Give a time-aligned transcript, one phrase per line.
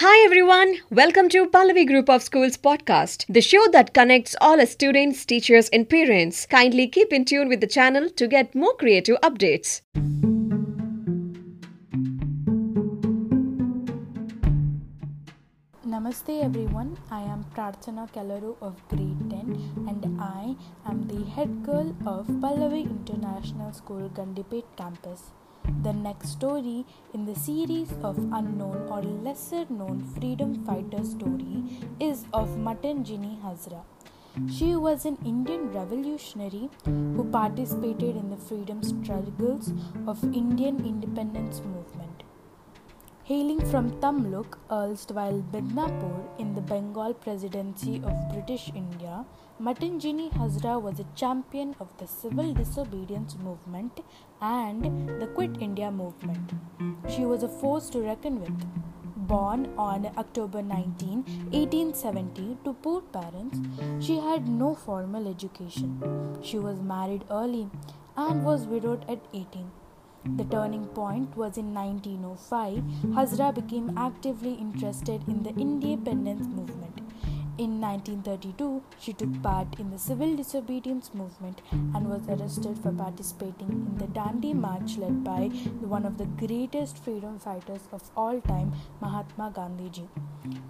[0.00, 5.24] Hi everyone, welcome to Pallavi Group of Schools podcast, the show that connects all students,
[5.26, 6.46] teachers, and parents.
[6.46, 9.80] Kindly keep in tune with the channel to get more creative updates.
[15.84, 20.54] Namaste everyone, I am Prarthana Kalaru of grade 10 and I
[20.86, 25.32] am the head girl of Pallavi International School Gandipet campus.
[25.68, 31.62] The next story in the series of unknown or lesser known freedom fighter story
[32.00, 33.82] is of Matangini Hazra.
[34.50, 39.72] She was an Indian revolutionary who participated in the freedom struggles
[40.06, 42.07] of Indian independence movement.
[43.28, 49.26] Hailing from Tamluk, erstwhile Midnapore, in the Bengal Presidency of British India,
[49.60, 54.00] Matangini Hazra was a champion of the civil disobedience movement
[54.40, 56.54] and the Quit India movement.
[57.10, 58.64] She was a force to reckon with.
[59.14, 63.58] Born on October 19, 1870, to poor parents,
[64.00, 66.00] she had no formal education.
[66.40, 67.68] She was married early
[68.16, 69.70] and was widowed at 18.
[70.24, 72.78] The turning point was in 1905.
[73.14, 76.97] Hazra became actively interested in the independence movement.
[77.58, 83.70] In 1932, she took part in the civil disobedience movement and was arrested for participating
[83.70, 85.48] in the Dandi March led by
[85.94, 90.08] one of the greatest freedom fighters of all time, Mahatma Gandhi.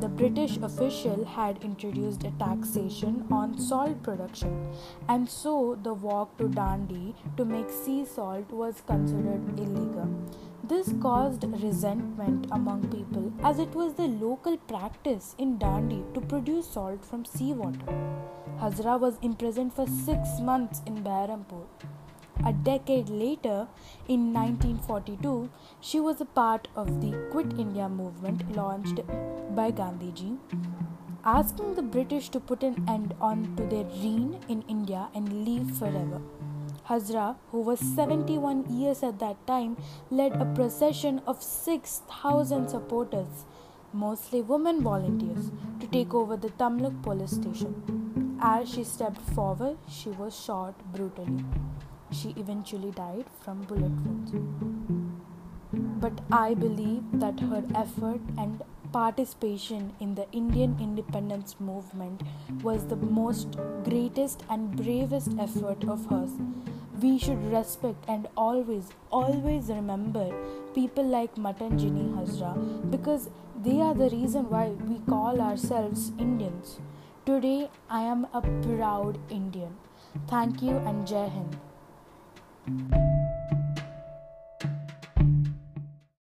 [0.00, 4.74] The British official had introduced a taxation on salt production,
[5.08, 10.08] and so the walk to Dandi to make sea salt was considered illegal.
[10.64, 16.68] This caused resentment among people as it was the local practice in Dandi to produce
[16.68, 17.92] salt from seawater.
[18.60, 21.64] Hazra was imprisoned for six months in Behrampur.
[22.46, 23.66] A decade later,
[24.06, 29.00] in 1942, she was a part of the Quit India movement launched
[29.56, 30.38] by Gandhiji,
[31.24, 35.76] asking the British to put an end on to their reign in India and leave
[35.76, 36.20] forever.
[36.88, 39.76] Hazra, who was 71 years at that time,
[40.10, 43.44] led a procession of 6,000 supporters,
[43.92, 48.38] mostly women volunteers, to take over the Tamluk police station.
[48.40, 51.44] As she stepped forward, she was shot brutally.
[52.10, 54.32] She eventually died from bullet wounds.
[55.72, 58.60] But I believe that her effort and
[58.92, 62.22] participation in the Indian independence movement
[62.62, 66.30] was the most greatest and bravest effort of hers.
[67.00, 70.30] We should respect and always, always remember
[70.74, 73.30] people like Matangini Hazra because
[73.62, 76.78] they are the reason why we call ourselves Indians.
[77.24, 79.76] Today, I am a proud Indian.
[80.28, 81.56] Thank you and Jai Hind.